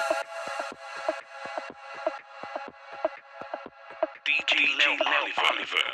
DJ 4.24 4.52
Lil 4.78 4.96
Oliver. 5.36 5.88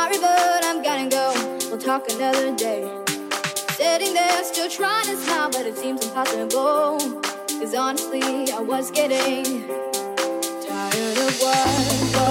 sorry, 0.00 0.18
but 0.18 0.64
I'm 0.64 0.82
gotta 0.82 1.08
go. 1.08 1.26
We'll 1.68 1.78
talk 1.78 2.08
another 2.10 2.54
day. 2.56 2.82
Sitting 3.72 4.14
there, 4.14 4.44
still 4.44 4.70
trying 4.70 5.04
to 5.06 5.16
smile, 5.16 5.50
but 5.50 5.66
it 5.66 5.76
seems 5.76 6.02
impossible. 6.06 7.20
Cause 7.58 7.74
honestly, 7.74 8.22
I 8.50 8.60
was 8.60 8.90
getting 8.90 9.44
tired 10.66 11.18
of 11.26 11.40
what. 11.42 12.29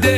Be 0.00 0.15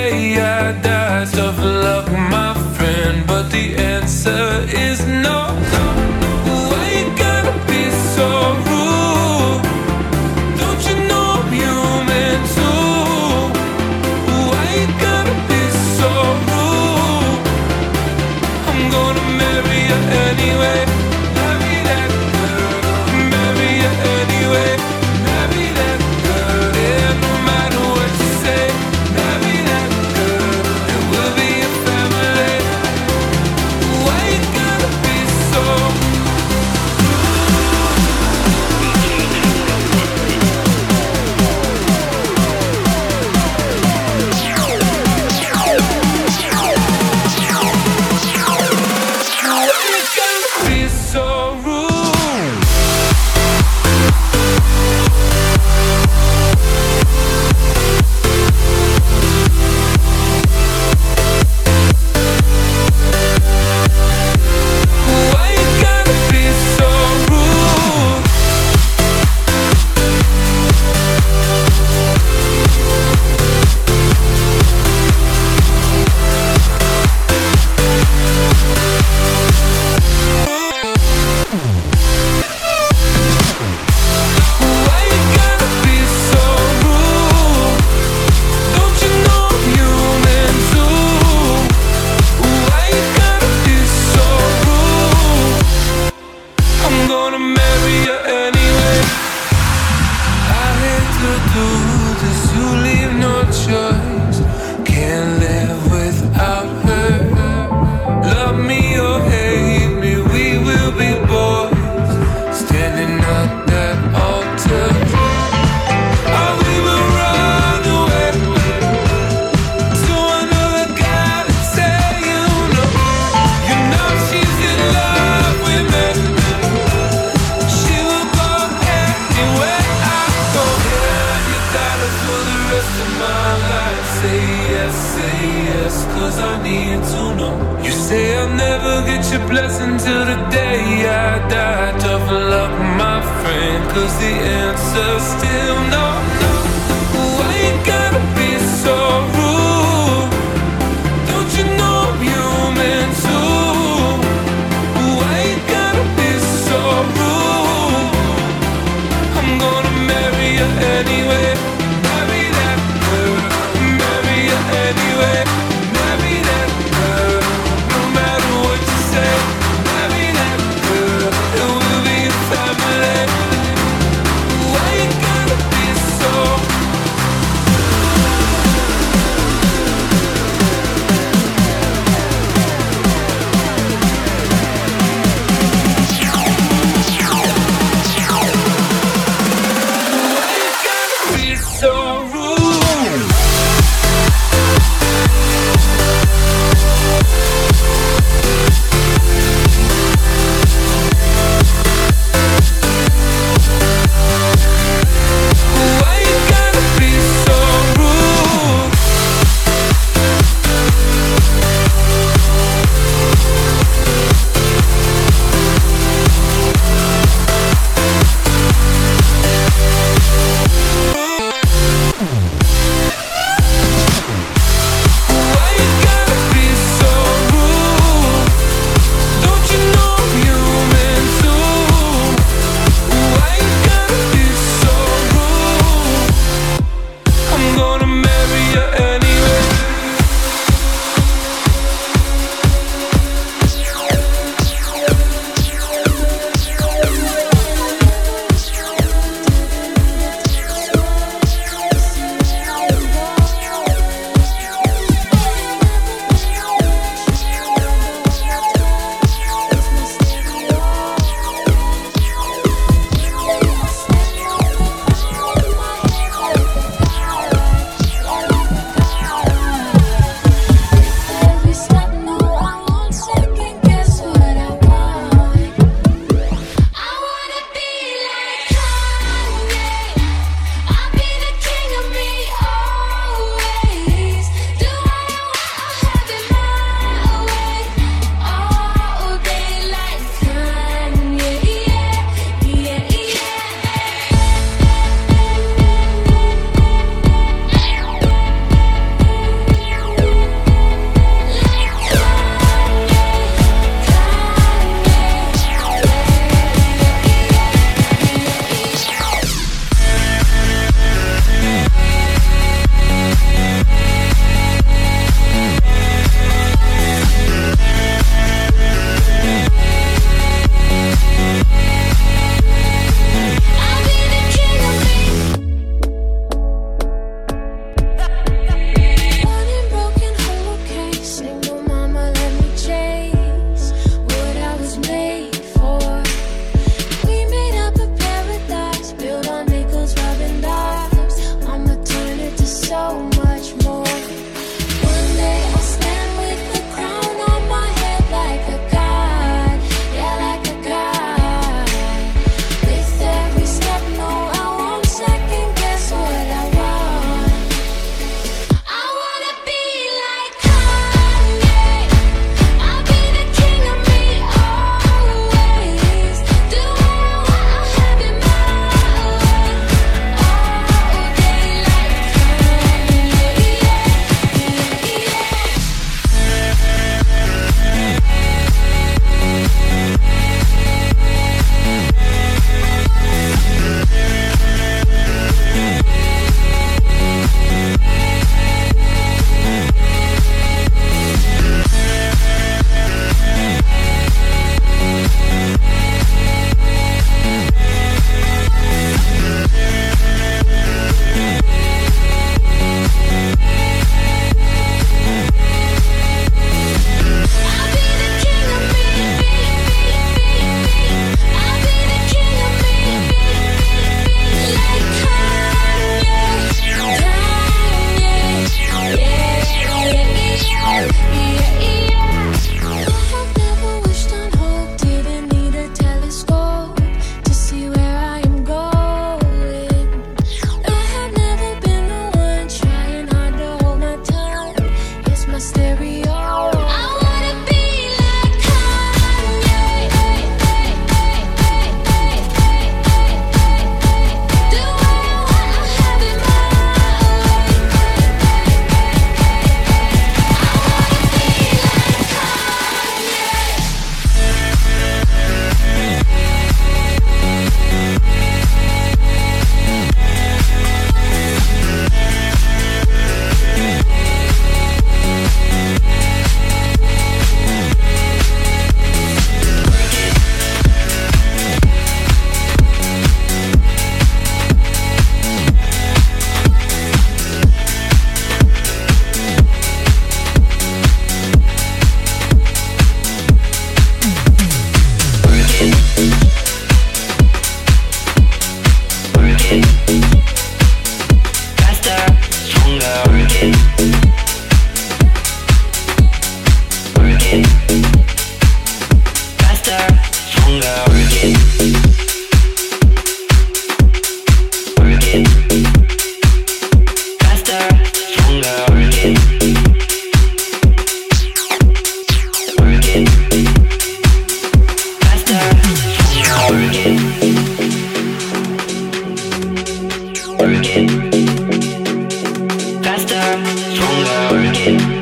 Don't. 523.39 525.18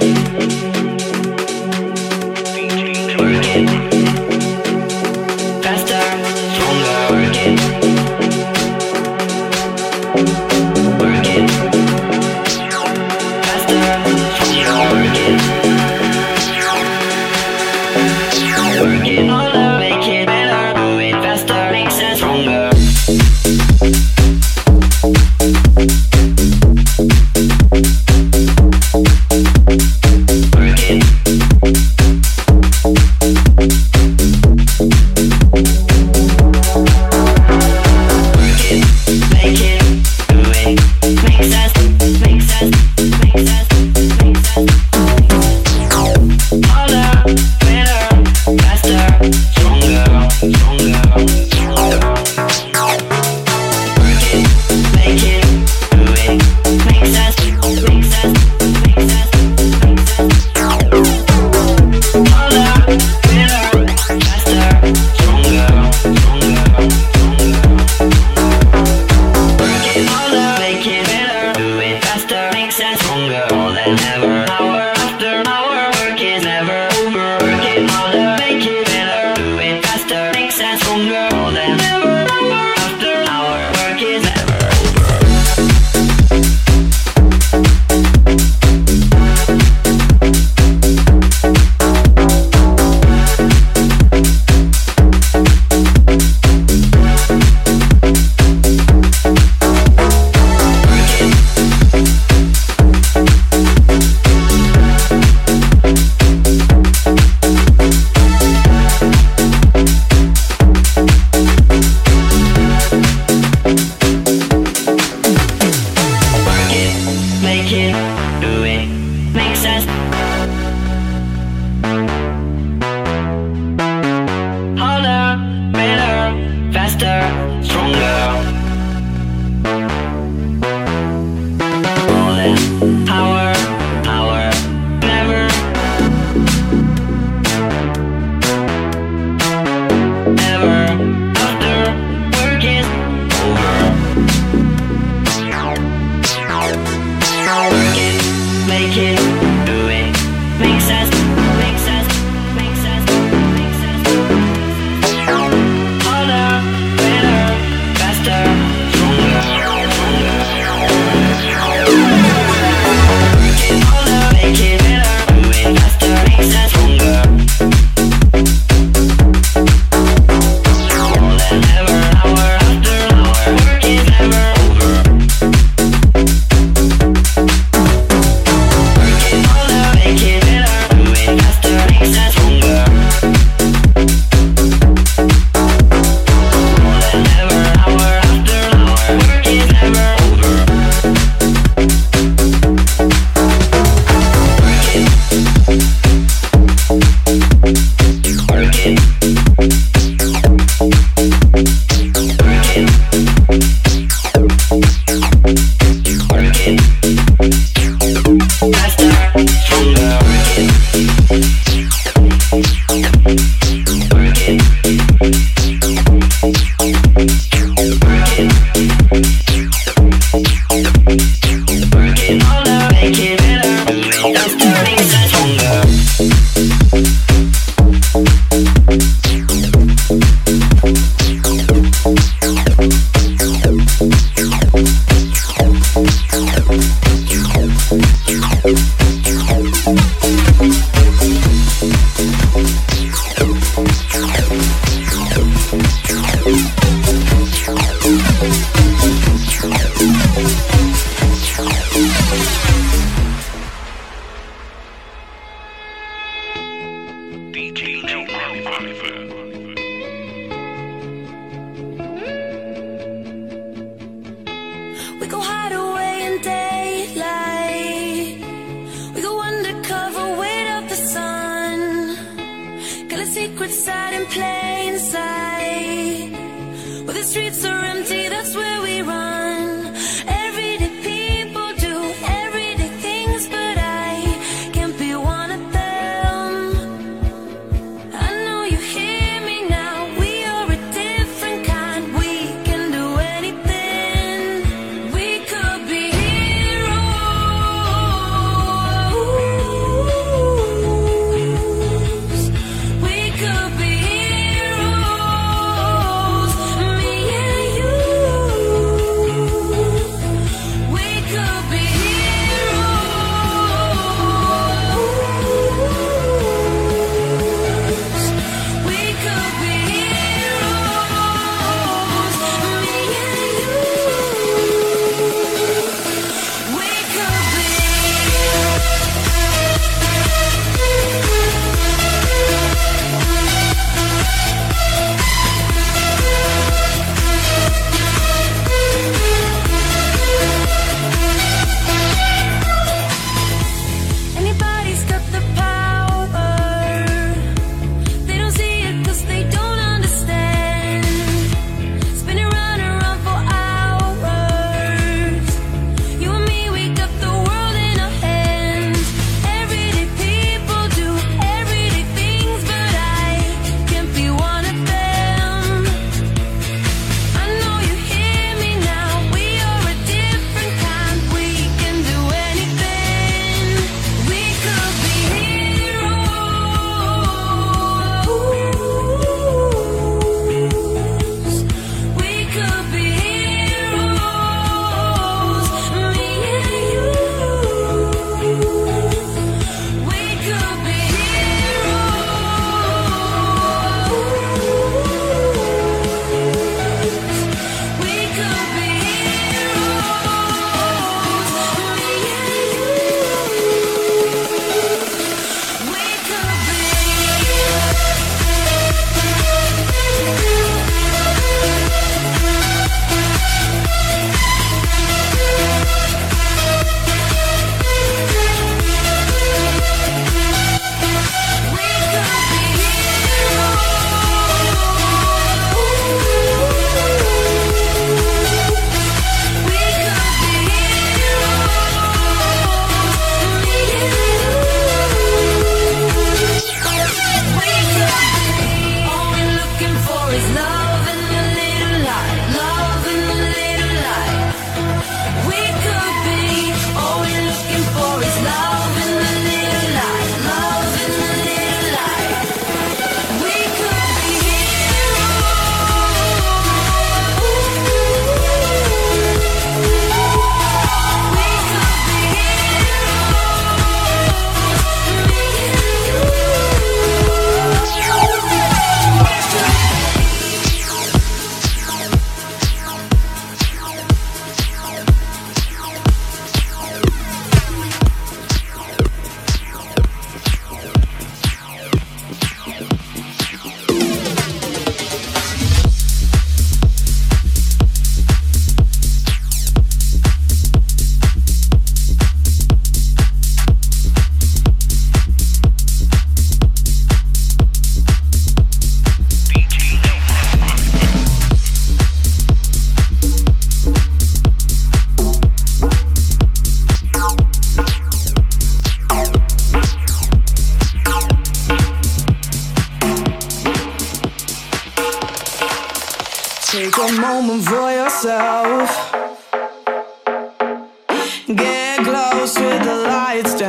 Take 523.43 523.59
the 523.59 523.66